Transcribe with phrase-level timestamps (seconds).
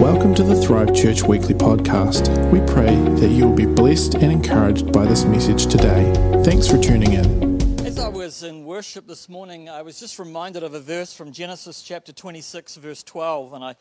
[0.00, 2.28] Welcome to the Thrive Church Weekly Podcast.
[2.50, 6.12] We pray that you will be blessed and encouraged by this message today.
[6.44, 7.62] Thanks for tuning in.
[7.80, 11.32] As I was in worship this morning, I was just reminded of a verse from
[11.32, 13.54] Genesis chapter 26, verse 12.
[13.54, 13.74] And I,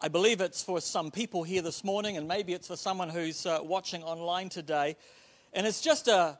[0.00, 3.44] I believe it's for some people here this morning, and maybe it's for someone who's
[3.44, 4.96] uh, watching online today.
[5.52, 6.38] And it's just a,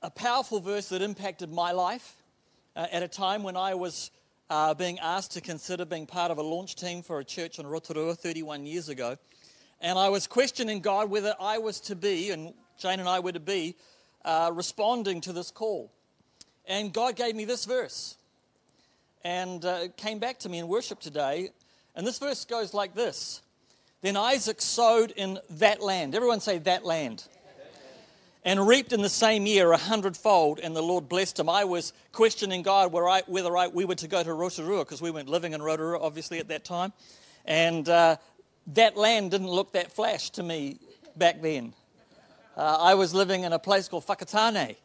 [0.00, 2.16] a powerful verse that impacted my life
[2.74, 4.10] uh, at a time when I was
[4.50, 7.66] uh, being asked to consider being part of a launch team for a church in
[7.66, 9.16] Rotorua 31 years ago.
[9.80, 13.32] And I was questioning God whether I was to be, and Jane and I were
[13.32, 13.76] to be,
[14.24, 15.92] uh, responding to this call.
[16.66, 18.16] And God gave me this verse.
[19.22, 21.50] And uh, came back to me in worship today.
[21.94, 23.42] And this verse goes like this
[24.02, 26.14] Then Isaac sowed in that land.
[26.16, 27.24] Everyone say that land
[28.44, 31.48] and reaped in the same year a hundredfold, and the Lord blessed him.
[31.48, 35.10] I was questioning God I, whether I, we were to go to Rotorua, because we
[35.10, 36.92] weren't living in Rotorua, obviously, at that time.
[37.44, 38.16] And uh,
[38.68, 40.78] that land didn't look that flash to me
[41.16, 41.74] back then.
[42.56, 44.76] Uh, I was living in a place called Whakatane,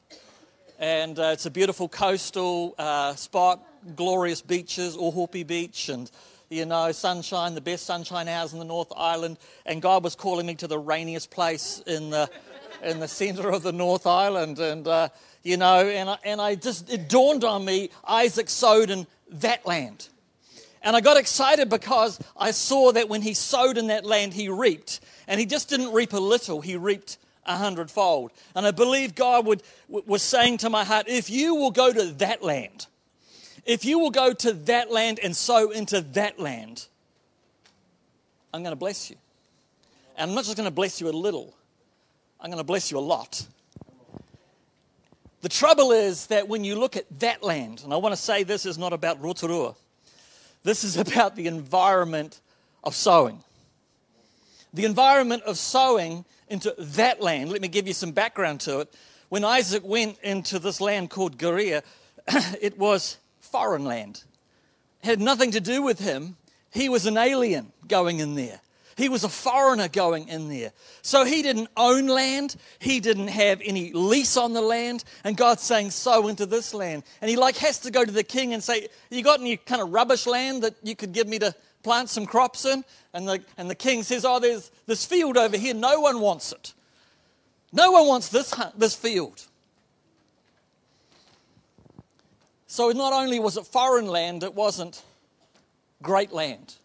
[0.79, 3.63] and uh, it's a beautiful coastal uh, spot,
[3.95, 6.11] glorious beaches, Ohope Beach, and
[6.49, 9.37] you know, sunshine, the best sunshine hours in the North Island.
[9.65, 12.29] And God was calling me to the rainiest place in the
[12.85, 14.59] in the center of the North Island.
[14.59, 15.09] And, uh,
[15.43, 19.65] you know, and I, and I just, it dawned on me Isaac sowed in that
[19.65, 20.09] land.
[20.81, 24.49] And I got excited because I saw that when he sowed in that land, he
[24.49, 24.99] reaped.
[25.27, 28.31] And he just didn't reap a little, he reaped a hundredfold.
[28.55, 32.05] And I believe God would, was saying to my heart, if you will go to
[32.13, 32.87] that land,
[33.65, 36.87] if you will go to that land and sow into that land,
[38.53, 39.15] I'm going to bless you.
[40.17, 41.53] And I'm not just going to bless you a little,
[42.45, 43.43] I'm going to bless you a lot.
[45.41, 48.43] The trouble is that when you look at that land, and I want to say
[48.43, 49.73] this is not about Rotorua,
[50.61, 52.39] this is about the environment
[52.83, 53.43] of sowing.
[54.75, 58.93] The environment of sowing into that land, let me give you some background to it.
[59.29, 61.81] When Isaac went into this land called Gerar,
[62.61, 64.23] it was foreign land.
[65.01, 66.35] It had nothing to do with him.
[66.69, 68.61] He was an alien going in there.
[68.97, 70.71] He was a foreigner going in there.
[71.01, 72.55] So he didn't own land.
[72.79, 75.03] He didn't have any lease on the land.
[75.25, 77.03] And God's saying, sow into this land.
[77.19, 79.81] And he like has to go to the king and say, you got any kind
[79.81, 82.85] of rubbish land that you could give me to plant some crops in?
[83.13, 85.73] And the, and the king says, oh, there's this field over here.
[85.73, 86.73] No one wants it.
[87.73, 89.45] No one wants this, this field.
[92.65, 95.03] So not only was it foreign land, it wasn't
[96.01, 96.75] great land.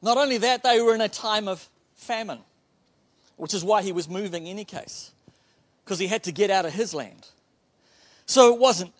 [0.00, 2.40] Not only that, they were in a time of famine,
[3.36, 5.10] which is why he was moving any case,
[5.84, 7.26] because he had to get out of his land.
[8.26, 8.92] So it wasn't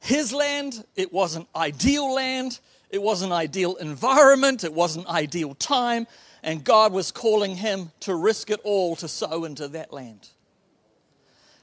[0.00, 2.60] his land, it wasn't ideal land,
[2.90, 6.06] it wasn't ideal environment, it wasn't ideal time,
[6.42, 10.28] and God was calling him to risk it all to sow into that land.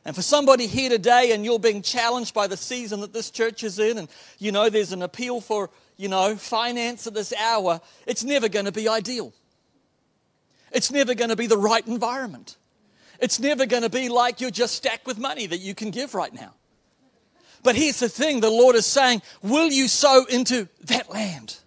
[0.03, 3.63] And for somebody here today, and you're being challenged by the season that this church
[3.63, 4.07] is in, and
[4.37, 8.65] you know there's an appeal for you know, finance at this hour, it's never going
[8.65, 9.33] to be ideal.
[10.71, 12.57] It's never going to be the right environment.
[13.19, 16.13] It's never going to be like you're just stacked with money that you can give
[16.13, 16.53] right now.
[17.63, 21.57] But here's the thing the Lord is saying, Will you sow into that land?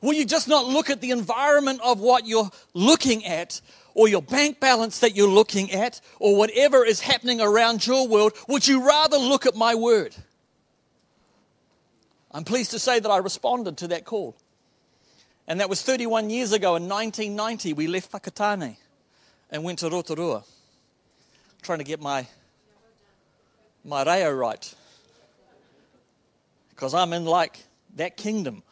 [0.00, 3.60] Will you just not look at the environment of what you're looking at,
[3.94, 8.32] or your bank balance that you're looking at, or whatever is happening around your world?
[8.46, 10.14] Would you rather look at my word?
[12.32, 14.36] I'm pleased to say that I responded to that call.
[15.46, 17.72] And that was 31 years ago in 1990.
[17.72, 18.76] We left Whakatane
[19.50, 20.44] and went to Rotorua,
[21.62, 22.26] trying to get my,
[23.82, 24.74] my reo right.
[26.68, 27.64] Because I'm in like
[27.96, 28.62] that kingdom.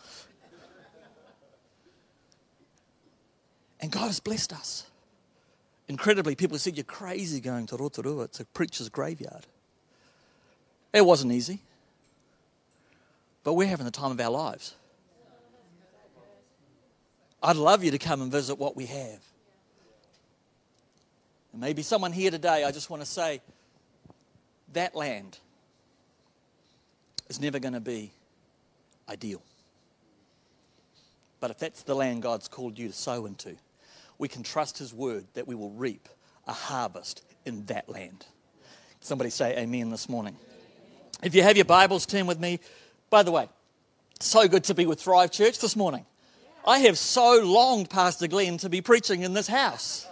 [3.81, 4.87] And God has blessed us.
[5.89, 8.25] Incredibly, people said, You're crazy going to Rotorua.
[8.25, 9.47] It's a preacher's graveyard.
[10.93, 11.61] It wasn't easy
[13.47, 14.75] but we're having the time of our lives.
[17.41, 19.21] I'd love you to come and visit what we have.
[21.53, 23.41] And maybe someone here today, I just want to say
[24.73, 25.39] that land
[27.29, 28.11] is never going to be
[29.09, 29.41] ideal.
[31.39, 33.55] But if that's the land God's called you to sow into,
[34.19, 36.09] we can trust His word that we will reap
[36.49, 38.27] a harvest in that land.
[38.99, 40.35] Somebody say amen this morning.
[41.23, 42.59] If you have your Bibles, turn with me
[43.17, 43.49] by the way,
[44.21, 46.05] so good to be with Thrive Church this morning.
[46.67, 50.07] I have so longed, Pastor Glenn, to be preaching in this house.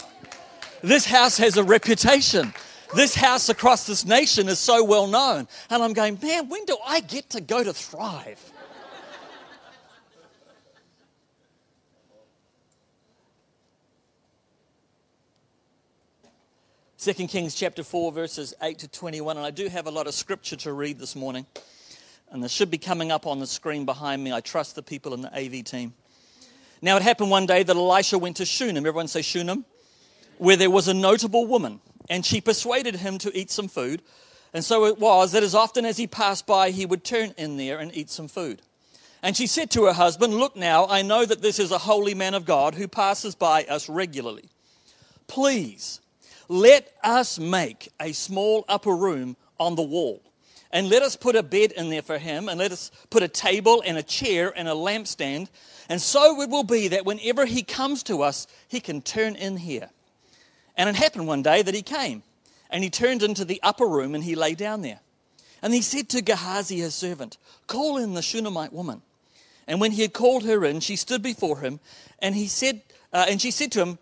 [0.81, 2.55] This house has a reputation.
[2.97, 5.49] This house across this nation is so well known.
[5.69, 8.43] And I'm going, man, when do I get to go to Thrive?
[16.97, 19.37] Second Kings chapter 4, verses 8 to 21.
[19.37, 21.45] And I do have a lot of scripture to read this morning.
[22.35, 24.33] And this should be coming up on the screen behind me.
[24.33, 25.95] I trust the people in the AV team.
[26.83, 28.85] Now, it happened one day that Elisha went to Shunem.
[28.85, 29.65] Everyone say Shunem?
[30.39, 31.81] Where there was a notable woman.
[32.11, 34.03] And she persuaded him to eat some food.
[34.53, 37.57] And so it was that as often as he passed by, he would turn in
[37.57, 38.63] there and eat some food.
[39.23, 42.15] And she said to her husband, Look now, I know that this is a holy
[42.15, 44.49] man of God who passes by us regularly.
[45.29, 46.01] Please
[46.49, 50.21] let us make a small upper room on the wall.
[50.75, 53.29] And let us put a bed in there for him, and let us put a
[53.29, 55.49] table and a chair and a lampstand.
[55.89, 59.57] And so it will be that whenever he comes to us, he can turn in
[59.57, 59.91] here.
[60.77, 62.25] And it happened one day that he came,
[62.71, 64.99] and he turned into the upper room, and he lay down there.
[65.63, 67.39] And he said to Gehazi, his servant,
[67.69, 69.01] Call in the Shunammite woman.
[69.69, 71.79] And when he had called her in, she stood before him,
[72.19, 72.83] and he said,
[73.13, 73.99] uh, and she said to him,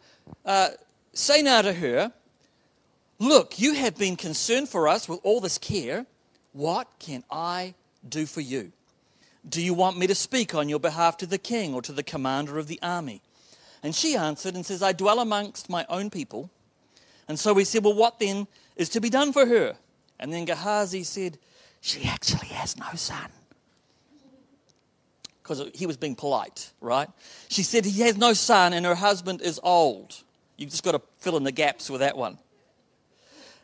[0.47, 0.71] uh,
[1.13, 2.15] Say now to her,
[3.19, 6.07] Look, you have been concerned for us with all this care.
[6.53, 7.75] What can I
[8.07, 8.73] do for you?
[9.49, 12.03] Do you want me to speak on your behalf to the king or to the
[12.03, 13.23] commander of the army?
[13.83, 16.51] And she answered and says, I dwell amongst my own people.
[17.27, 18.47] And so we said, Well, what then
[18.77, 19.77] is to be done for her?
[20.21, 21.39] And then Gehazi said,
[21.81, 23.31] She actually has no son.
[25.43, 27.09] Because he was being polite, right?
[27.49, 30.23] She said, He has no son and her husband is old.
[30.57, 32.39] You've just got to fill in the gaps with that one.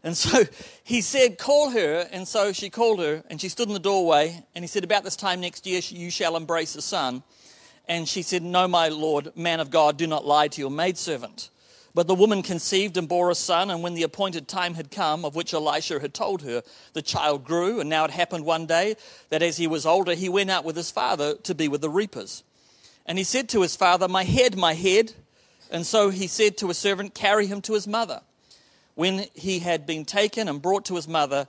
[0.03, 0.45] And so
[0.85, 2.09] he said, Call her.
[2.13, 4.45] And so she called her, and she stood in the doorway.
[4.55, 7.23] And he said, About this time next year, you shall embrace a son.
[7.89, 11.51] And she said, No, my Lord, man of God, do not lie to your maidservant.
[11.95, 15.25] But the woman conceived and bore a son, and when the appointed time had come,
[15.25, 16.63] of which Elisha had told her,
[16.93, 17.81] the child grew.
[17.81, 18.95] And now it happened one day
[19.31, 21.91] that as he was older, he went out with his father to be with the
[21.91, 22.45] reapers.
[23.07, 25.15] And he said to his father, My head, my head.
[25.71, 28.21] And so he said to his servant, Carry him to his mother.
[28.99, 31.47] When he had been taken and brought to his mother,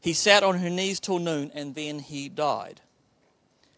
[0.00, 2.82] he sat on her knees till noon, and then he died.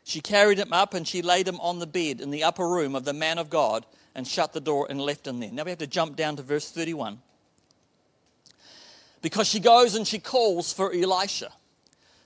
[0.05, 2.95] She carried him up and she laid him on the bed in the upper room
[2.95, 5.51] of the man of God and shut the door and left him there.
[5.51, 7.19] Now we have to jump down to verse 31.
[9.23, 11.53] Because she goes and she calls for Elisha.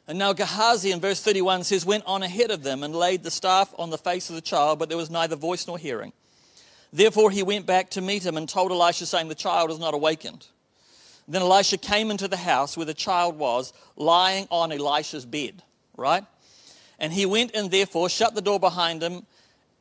[0.08, 3.30] And now Gehazi in verse 31 says, went on ahead of them and laid the
[3.30, 6.12] staff on the face of the child, but there was neither voice nor hearing.
[6.92, 9.94] Therefore he went back to meet him and told Elisha, saying, The child is not
[9.94, 10.48] awakened.
[11.30, 15.62] Then Elisha came into the house where the child was, lying on Elisha's bed,
[15.96, 16.24] right?
[16.98, 19.24] And he went and therefore, shut the door behind him.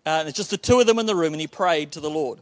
[0.06, 2.10] Uh, it's just the two of them in the room, and he prayed to the
[2.10, 2.40] Lord.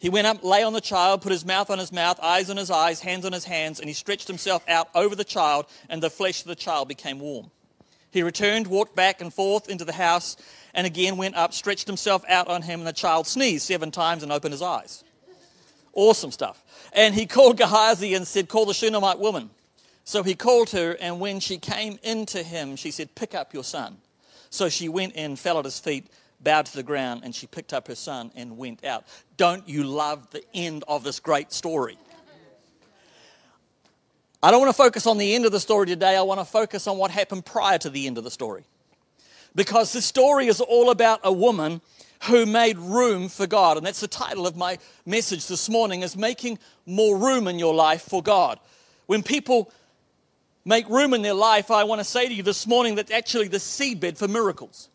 [0.00, 2.56] He went up, lay on the child, put his mouth on his mouth, eyes on
[2.56, 6.02] his eyes, hands on his hands, and he stretched himself out over the child, and
[6.02, 7.52] the flesh of the child became warm.
[8.10, 10.36] He returned, walked back and forth into the house,
[10.74, 14.24] and again went up, stretched himself out on him, and the child sneezed seven times
[14.24, 15.04] and opened his eyes.
[15.92, 16.62] Awesome stuff.
[16.92, 19.50] And he called Gehazi and said, Call the Shunammite woman.
[20.04, 23.64] So he called her, and when she came into him, she said, Pick up your
[23.64, 23.98] son.
[24.50, 26.06] So she went in, fell at his feet,
[26.40, 29.04] bowed to the ground, and she picked up her son and went out.
[29.36, 31.98] Don't you love the end of this great story?
[34.42, 36.16] I don't want to focus on the end of the story today.
[36.16, 38.64] I want to focus on what happened prior to the end of the story.
[39.54, 41.82] Because the story is all about a woman
[42.24, 43.76] who made room for God.
[43.76, 47.74] And that's the title of my message this morning is making more room in your
[47.74, 48.58] life for God.
[49.06, 49.72] When people
[50.64, 53.48] make room in their life, I want to say to you this morning that actually
[53.48, 54.88] the seedbed for miracles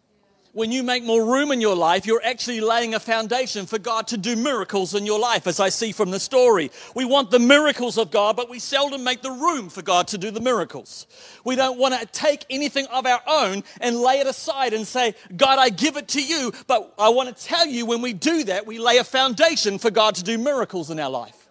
[0.55, 4.07] when you make more room in your life, you're actually laying a foundation for God
[4.07, 6.71] to do miracles in your life, as I see from the story.
[6.95, 10.17] We want the miracles of God, but we seldom make the room for God to
[10.17, 11.07] do the miracles.
[11.43, 15.15] We don't want to take anything of our own and lay it aside and say,
[15.35, 16.53] God, I give it to you.
[16.67, 19.91] But I want to tell you, when we do that, we lay a foundation for
[19.91, 21.49] God to do miracles in our life.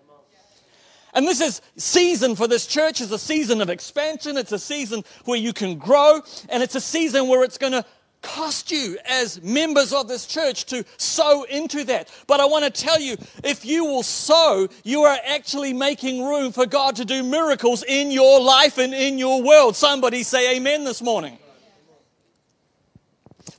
[1.13, 4.39] And this is season for this church is a season of expansion.
[4.39, 7.85] It's a season where you can grow, and it's a season where it's going to
[8.25, 12.11] cost you as members of this church to sow into that.
[12.27, 16.51] But I want to tell you if you will sow, you are actually making room
[16.51, 19.77] for God to do miracles in your life and in your world.
[19.77, 21.39] Somebody say amen this morning.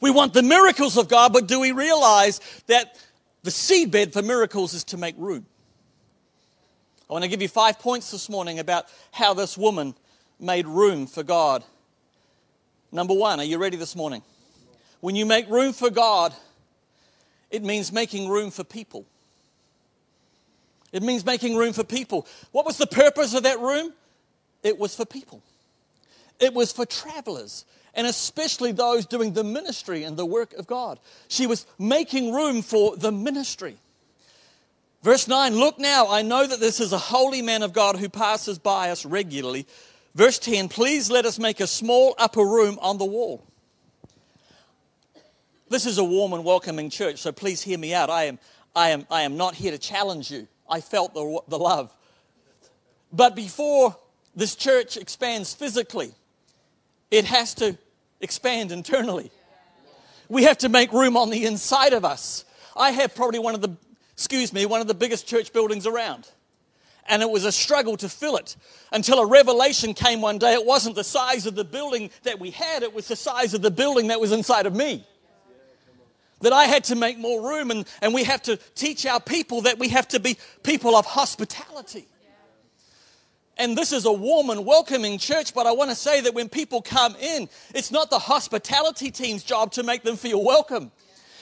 [0.01, 2.99] We want the miracles of God, but do we realize that
[3.43, 5.45] the seedbed for miracles is to make room?
[7.09, 9.93] I want to give you five points this morning about how this woman
[10.39, 11.63] made room for God.
[12.91, 14.23] Number one, are you ready this morning?
[15.05, 16.33] When you make room for God,
[17.51, 19.05] it means making room for people.
[20.91, 22.25] It means making room for people.
[22.51, 23.93] What was the purpose of that room?
[24.63, 25.43] It was for people,
[26.39, 30.99] it was for travelers, and especially those doing the ministry and the work of God.
[31.27, 33.77] She was making room for the ministry.
[35.03, 38.09] Verse 9 Look now, I know that this is a holy man of God who
[38.09, 39.67] passes by us regularly.
[40.15, 43.45] Verse 10 Please let us make a small upper room on the wall.
[45.67, 48.11] This is a warm and welcoming church, so please hear me out.
[48.11, 48.37] I am,
[48.75, 50.47] I am, I am not here to challenge you.
[50.69, 51.91] I felt the, the love.
[53.11, 53.97] But before
[54.35, 56.11] this church expands physically,
[57.09, 57.77] it has to
[58.21, 59.31] expand internally.
[60.29, 62.45] We have to make room on the inside of us.
[62.77, 63.75] I have probably one of the,
[64.13, 66.29] excuse me, one of the biggest church buildings around.
[67.07, 68.55] And it was a struggle to fill it
[68.91, 70.53] until a revelation came one day.
[70.53, 73.63] It wasn't the size of the building that we had, it was the size of
[73.63, 75.07] the building that was inside of me.
[76.41, 79.61] That I had to make more room, and, and we have to teach our people
[79.61, 82.07] that we have to be people of hospitality.
[83.57, 86.49] And this is a warm and welcoming church, but I want to say that when
[86.49, 90.91] people come in, it's not the hospitality team's job to make them feel welcome.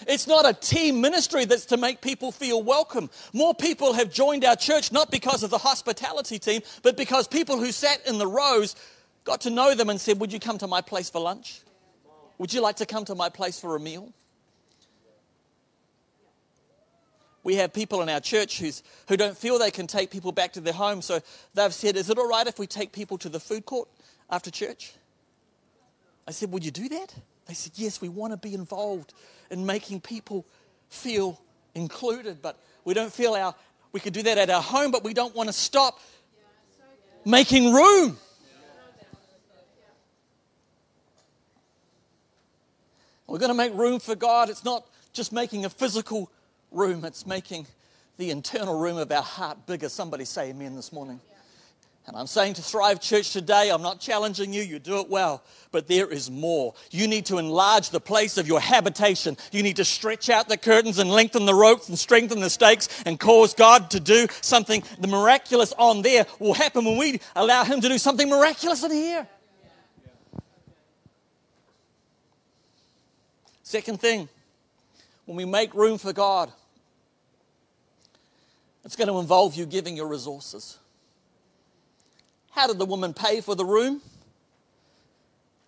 [0.07, 3.09] It's not a team ministry that's to make people feel welcome.
[3.31, 7.57] More people have joined our church not because of the hospitality team, but because people
[7.57, 8.75] who sat in the rows
[9.23, 11.61] got to know them and said, Would you come to my place for lunch?
[12.37, 14.11] Would you like to come to my place for a meal?
[17.43, 20.53] We have people in our church who's, who don't feel they can take people back
[20.53, 21.19] to their home, so
[21.53, 23.89] they've said, Is it all right if we take people to the food court
[24.29, 24.93] after church?
[26.25, 27.13] I said, Would you do that?
[27.47, 29.13] They said, Yes, we want to be involved
[29.51, 30.45] in making people
[30.89, 31.41] feel
[31.75, 33.53] included, but we don't feel our,
[33.91, 35.99] we could do that at our home, but we don't want to stop
[37.25, 38.17] making room.
[43.27, 44.49] We're going to make room for God.
[44.49, 46.29] It's not just making a physical
[46.73, 47.67] room, it's making
[48.17, 49.89] the internal room of our heart bigger.
[49.89, 51.19] Somebody say amen this morning.
[52.05, 55.41] And I'm saying to Thrive Church today, I'm not challenging you, you do it well,
[55.71, 56.73] but there is more.
[56.91, 59.37] You need to enlarge the place of your habitation.
[59.53, 62.89] You need to stretch out the curtains and lengthen the ropes and strengthen the stakes
[63.05, 64.83] and cause God to do something.
[64.99, 68.91] The miraculous on there will happen when we allow Him to do something miraculous in
[68.91, 69.25] here.
[73.61, 74.27] Second thing,
[75.25, 76.51] when we make room for God,
[78.85, 80.77] it's going to involve you giving your resources.
[82.51, 84.01] How did the woman pay for the room?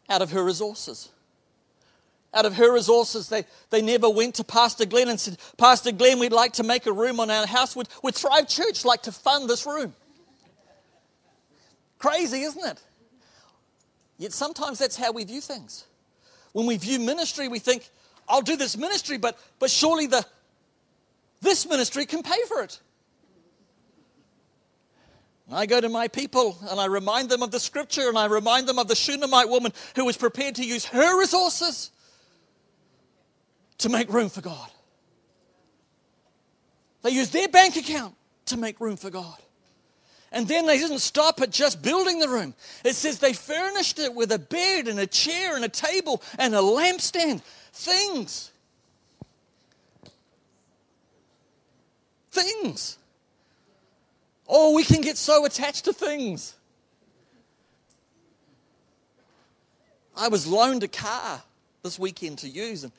[0.10, 1.10] Out of her resources.
[2.34, 6.20] Out of her resources, they, they never went to Pastor Glenn and said, Pastor Glenn,
[6.20, 7.76] we'd like to make a room on our house.
[7.76, 9.96] Would, would Thrive Church like to fund this room?
[11.98, 12.84] Crazy, isn't it?
[14.18, 15.86] Yet sometimes that's how we view things.
[16.52, 17.90] When we view ministry, we think,
[18.28, 20.26] I'll do this ministry, but, but surely the,
[21.42, 22.80] this ministry can pay for it.
[25.52, 28.68] I go to my people and I remind them of the scripture and I remind
[28.68, 31.92] them of the Shunammite woman who was prepared to use her resources
[33.80, 34.70] to make room for God.
[37.04, 38.16] They used their bank account
[38.48, 39.38] to make room for God.
[40.32, 42.56] And then they didn't stop at just building the room.
[42.84, 46.56] It says they furnished it with a bed and a chair and a table and
[46.56, 47.42] a lampstand.
[47.72, 48.52] Things.
[52.32, 52.98] Things
[54.48, 56.56] Oh, we can get so attached to things.
[60.16, 61.42] I was loaned a car
[61.84, 62.94] this weekend to use, and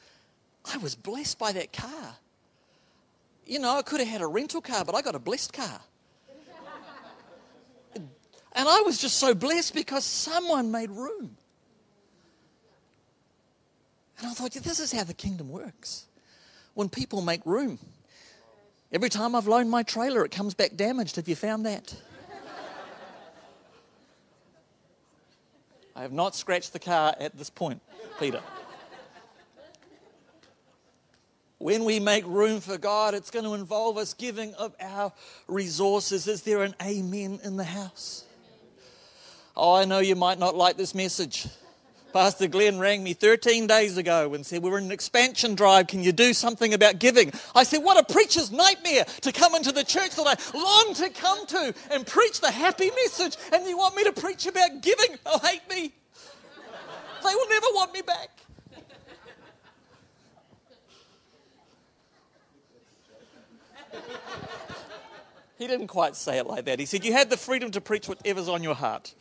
[0.65, 2.17] I was blessed by that car.
[3.47, 5.81] You know, I could have had a rental car, but I got a blessed car.
[8.57, 11.37] And I was just so blessed because someone made room.
[14.19, 16.07] And I thought, yeah, this is how the kingdom works.
[16.73, 17.79] When people make room,
[18.97, 21.17] Every time I've loaned my trailer, it comes back damaged.
[21.17, 21.95] Have you found that?
[25.95, 27.83] I have not scratched the car at this point,
[28.19, 28.41] Peter.
[31.59, 35.13] When we make room for God, it's going to involve us giving of our
[35.47, 36.27] resources.
[36.27, 38.25] Is there an amen in the house?
[39.55, 41.49] Oh, I know you might not like this message.
[42.17, 45.89] Pastor Glenn rang me 13 days ago and said, We're in an expansion drive.
[45.89, 47.31] Can you do something about giving?
[47.55, 51.11] I said, What a preacher's nightmare to come into the church that I long to
[51.11, 53.37] come to and preach the happy message.
[53.53, 55.19] And you want me to preach about giving?
[55.27, 55.93] They'll hate me.
[57.23, 58.31] They will never want me back.
[65.59, 66.81] He didn't quite say it like that.
[66.81, 69.15] He said, You had the freedom to preach whatever's on your heart.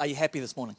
[0.00, 0.76] Are you happy this morning?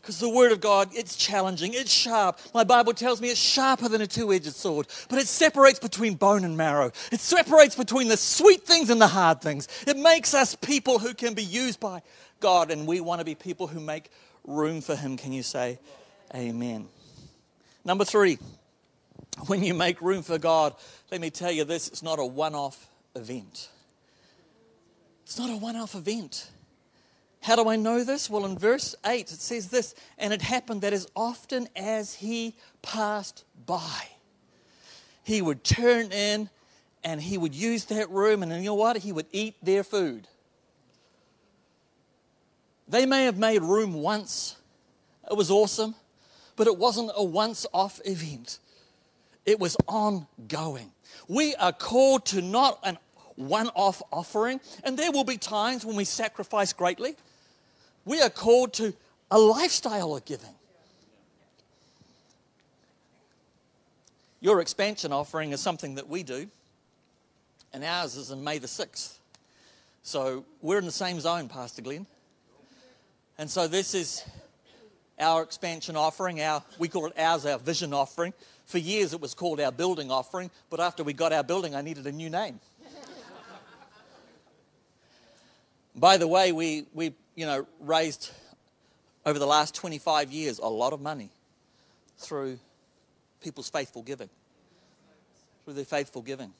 [0.00, 2.38] Because the Word of God, it's challenging, it's sharp.
[2.54, 6.14] My Bible tells me it's sharper than a two edged sword, but it separates between
[6.14, 6.90] bone and marrow.
[7.12, 9.68] It separates between the sweet things and the hard things.
[9.86, 12.02] It makes us people who can be used by
[12.40, 14.10] God, and we want to be people who make
[14.44, 15.16] room for Him.
[15.16, 15.78] Can you say
[16.34, 16.88] amen?
[17.84, 18.38] Number three,
[19.46, 20.74] when you make room for God,
[21.10, 23.68] let me tell you this it's not a one off event.
[25.24, 26.50] It's not a one off event.
[27.42, 28.28] How do I know this?
[28.28, 32.54] Well, in verse 8, it says this And it happened that as often as he
[32.82, 34.08] passed by,
[35.24, 36.50] he would turn in
[37.02, 38.98] and he would use that room, and you know what?
[38.98, 40.28] He would eat their food.
[42.88, 44.56] They may have made room once,
[45.30, 45.94] it was awesome,
[46.56, 48.58] but it wasn't a once off event,
[49.46, 50.92] it was ongoing.
[51.28, 52.98] We are called to not an
[53.36, 57.16] one off offering, and there will be times when we sacrifice greatly.
[58.10, 58.92] We are called to
[59.30, 60.56] a lifestyle of giving.
[64.40, 66.48] Your expansion offering is something that we do,
[67.72, 69.18] and ours is in May the 6th.
[70.02, 72.04] So we're in the same zone, Pastor Glenn.
[73.38, 74.24] And so this is
[75.16, 76.40] our expansion offering.
[76.40, 78.34] Our, we call it ours, our vision offering.
[78.66, 81.82] For years it was called our building offering, but after we got our building, I
[81.82, 82.58] needed a new name.
[86.00, 88.30] By the way, we, we you know, raised
[89.26, 91.28] over the last 25 years a lot of money
[92.16, 92.58] through
[93.42, 94.30] people's faithful giving.
[95.64, 96.54] Through their faithful giving.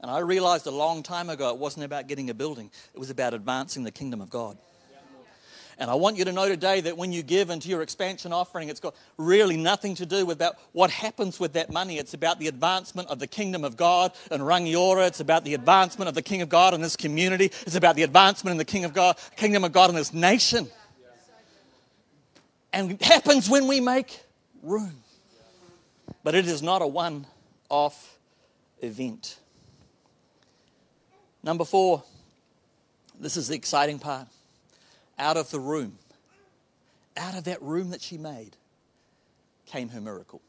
[0.00, 3.10] And I realized a long time ago it wasn't about getting a building, it was
[3.10, 4.58] about advancing the kingdom of God.
[5.80, 8.68] And I want you to know today that when you give into your expansion offering,
[8.68, 11.98] it's got really nothing to do with about what happens with that money.
[11.98, 15.06] It's about the advancement of the kingdom of God in Rangiora.
[15.06, 17.52] It's about the advancement of the King of God in this community.
[17.62, 20.68] It's about the advancement in the King of God, kingdom of God in this nation.
[22.72, 24.20] And it happens when we make
[24.64, 24.96] room.
[26.24, 27.24] But it is not a one
[27.68, 28.18] off
[28.82, 29.38] event.
[31.44, 32.02] Number four,
[33.20, 34.26] this is the exciting part
[35.18, 35.98] out of the room,
[37.16, 38.56] out of that room that she made,
[39.66, 40.40] came her miracle.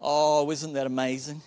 [0.00, 1.42] Oh, isn't that amazing?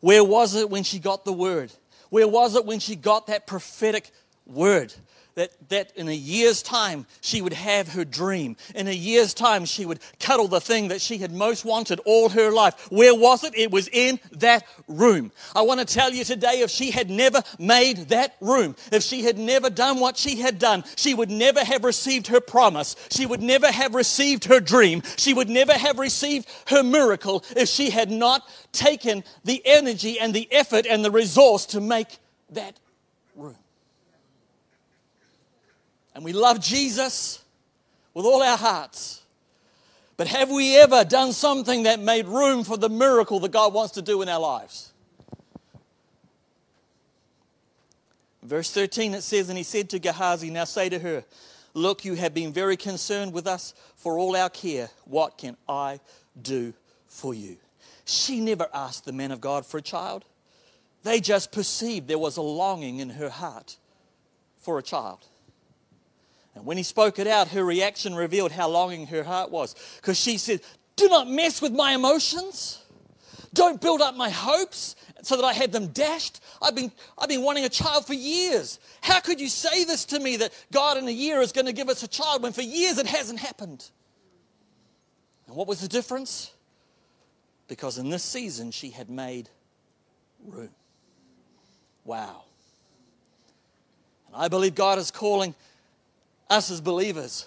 [0.00, 1.72] Where was it when she got the word?
[2.10, 4.10] Where was it when she got that prophetic
[4.46, 4.94] word?
[5.36, 8.56] That, that in a year's time she would have her dream.
[8.74, 12.30] In a year's time she would cuddle the thing that she had most wanted all
[12.30, 12.90] her life.
[12.90, 13.56] Where was it?
[13.56, 15.30] It was in that room.
[15.54, 19.22] I want to tell you today if she had never made that room, if she
[19.22, 22.96] had never done what she had done, she would never have received her promise.
[23.10, 25.02] She would never have received her dream.
[25.16, 30.32] She would never have received her miracle if she had not taken the energy and
[30.32, 32.18] the effort and the resource to make
[32.50, 32.78] that
[33.34, 33.56] room
[36.16, 37.44] and we love Jesus
[38.14, 39.20] with all our hearts.
[40.16, 43.92] But have we ever done something that made room for the miracle that God wants
[43.92, 44.94] to do in our lives?
[48.42, 51.22] Verse 13 it says, And he said to Gehazi, Now say to her,
[51.74, 54.88] Look, you have been very concerned with us for all our care.
[55.04, 56.00] What can I
[56.40, 56.72] do
[57.08, 57.58] for you?
[58.06, 60.24] She never asked the man of God for a child.
[61.02, 63.76] They just perceived there was a longing in her heart
[64.56, 65.18] for a child.
[66.56, 69.74] And when he spoke it out, her reaction revealed how longing her heart was.
[69.96, 70.62] Because she said,
[70.96, 72.82] Do not mess with my emotions.
[73.52, 76.40] Don't build up my hopes so that I had them dashed.
[76.62, 78.80] I've been, I've been wanting a child for years.
[79.02, 81.72] How could you say this to me that God in a year is going to
[81.74, 83.90] give us a child when for years it hasn't happened?
[85.46, 86.52] And what was the difference?
[87.68, 89.50] Because in this season she had made
[90.46, 90.70] room.
[92.04, 92.44] Wow.
[94.28, 95.54] And I believe God is calling
[96.48, 97.46] us as believers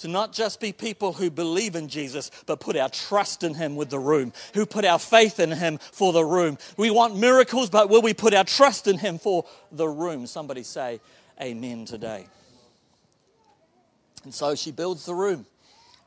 [0.00, 3.76] to not just be people who believe in Jesus, but put our trust in Him
[3.76, 6.56] with the room, who put our faith in Him for the room.
[6.78, 10.26] We want miracles, but will we put our trust in Him for the room?
[10.26, 11.00] Somebody say
[11.40, 12.26] amen today.
[14.24, 15.44] And so she builds the room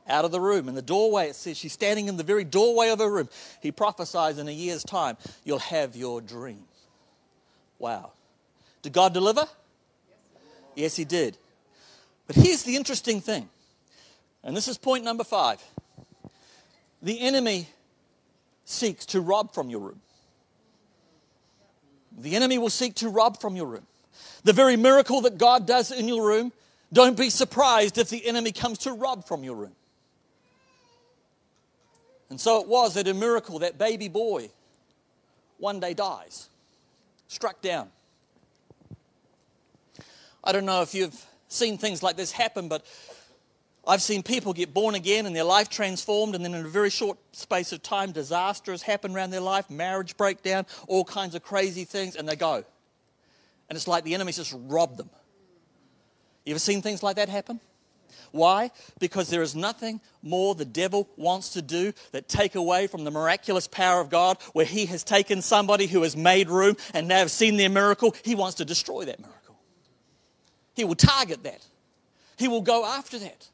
[0.08, 0.68] out of the room.
[0.68, 3.28] In the doorway, it says she's standing in the very doorway of her room.
[3.60, 6.64] He prophesies in a year's time, you'll have your dream.
[7.78, 8.12] Wow.
[8.82, 9.46] Did God deliver?
[10.74, 11.38] Yes, He did.
[12.26, 13.48] But here's the interesting thing,
[14.42, 15.62] and this is point number five
[17.02, 17.68] the enemy
[18.64, 20.00] seeks to rob from your room.
[22.16, 23.86] The enemy will seek to rob from your room.
[24.44, 26.52] The very miracle that God does in your room,
[26.92, 29.74] don't be surprised if the enemy comes to rob from your room.
[32.30, 34.50] And so it was that a miracle, that baby boy
[35.58, 36.48] one day dies,
[37.28, 37.88] struck down.
[40.42, 42.84] I don't know if you've seen things like this happen, but
[43.86, 46.90] I've seen people get born again and their life transformed, and then in a very
[46.90, 51.42] short space of time, disaster has happened around their life, marriage breakdown, all kinds of
[51.42, 52.64] crazy things, and they go.
[53.68, 55.10] And it's like the enemy's just robbed them.
[56.44, 57.60] You ever seen things like that happen?
[58.30, 58.70] Why?
[58.98, 63.10] Because there is nothing more the devil wants to do that take away from the
[63.10, 67.14] miraculous power of God, where he has taken somebody who has made room and they
[67.14, 68.14] have seen their miracle.
[68.24, 69.43] He wants to destroy that miracle.
[70.74, 71.64] He will target that.
[72.36, 73.48] He will go after that.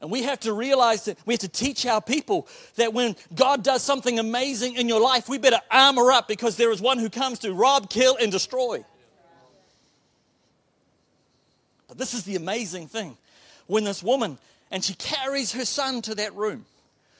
[0.00, 3.64] And we have to realize that we have to teach our people that when God
[3.64, 7.08] does something amazing in your life, we better armor up because there is one who
[7.08, 8.84] comes to rob, kill, and destroy.
[11.88, 13.16] But this is the amazing thing.
[13.66, 14.38] When this woman,
[14.70, 16.66] and she carries her son to that room,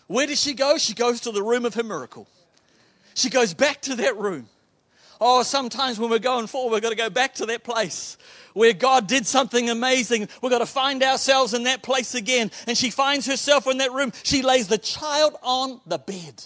[0.07, 0.77] where does she go?
[0.77, 2.29] She goes to the room of her miracle.
[3.15, 4.49] She goes back to that room.
[5.21, 8.19] Oh, sometimes when we're going forward, we've got to go back to that place
[8.53, 10.29] where God did something amazing.
[10.43, 12.51] We've got to find ourselves in that place again.
[12.67, 14.13] And she finds herself in that room.
[14.23, 16.45] She lays the child on the bed.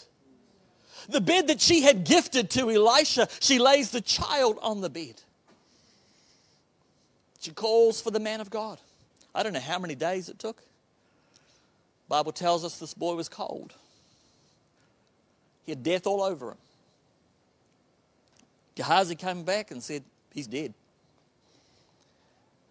[1.08, 5.20] The bed that she had gifted to Elisha, she lays the child on the bed.
[7.40, 8.78] She calls for the man of God.
[9.34, 10.62] I don't know how many days it took.
[12.08, 13.72] Bible tells us this boy was cold.
[15.64, 16.58] He had death all over him.
[18.80, 20.72] Gehazi came back and said, He's dead.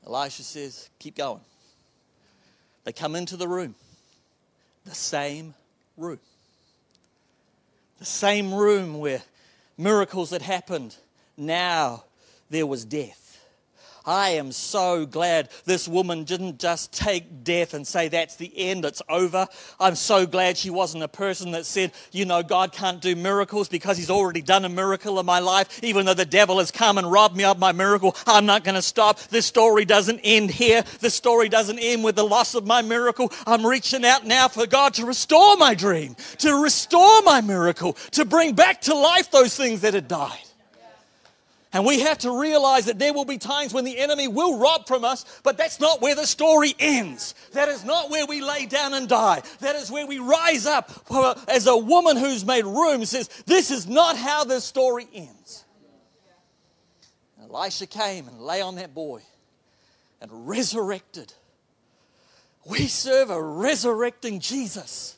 [0.08, 1.42] Elisha says, Keep going.
[2.84, 3.76] They come into the room,
[4.86, 5.54] the same
[5.98, 6.18] room.
[8.00, 9.22] The same room where
[9.78, 10.96] miracles had happened.
[11.38, 12.06] Now
[12.50, 13.29] there was death.
[14.06, 18.86] I am so glad this woman didn't just take death and say, That's the end,
[18.86, 19.48] it's over.
[19.80, 23.70] I'm so glad she wasn't a person that said, You know, God can't do miracles
[23.70, 25.84] because He's already done a miracle in my life.
[25.84, 28.76] Even though the devil has come and robbed me of my miracle, I'm not going
[28.76, 29.20] to stop.
[29.20, 30.84] This story doesn't end here.
[31.00, 33.32] The story doesn't end with the loss of my miracle.
[33.46, 38.26] I'm reaching out now for God to restore my dream, to restore my miracle, to
[38.26, 40.49] bring back to life those things that had died.
[41.72, 44.88] And we have to realize that there will be times when the enemy will rob
[44.88, 47.36] from us, but that's not where the story ends.
[47.54, 49.44] That is not where we lay down and die.
[49.60, 50.92] That is where we rise up
[51.48, 55.64] as a woman who's made room says, This is not how the story ends.
[57.40, 59.22] And Elisha came and lay on that boy
[60.22, 61.32] and resurrected.
[62.66, 65.18] We serve a resurrecting Jesus.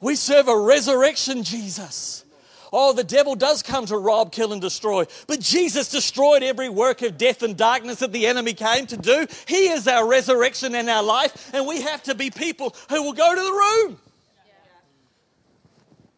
[0.00, 2.24] We serve a resurrection Jesus.
[2.72, 5.04] Oh, the devil does come to rob, kill, and destroy.
[5.26, 9.26] But Jesus destroyed every work of death and darkness that the enemy came to do.
[9.46, 13.12] He is our resurrection and our life, and we have to be people who will
[13.12, 14.00] go to the room.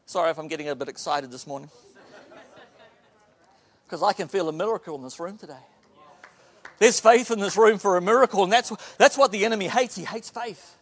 [0.07, 1.71] Sorry if I'm getting a bit excited this morning.
[3.85, 5.55] Because I can feel a miracle in this room today.
[6.79, 9.95] There's faith in this room for a miracle, and that's, that's what the enemy hates.
[9.95, 10.77] He hates faith.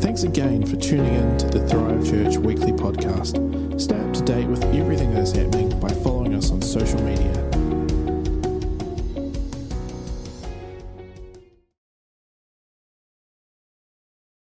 [0.00, 3.59] Thanks again for tuning in to the Thrive Church weekly podcast.
[3.80, 7.49] Stay up to date with everything that is happening by following us on social media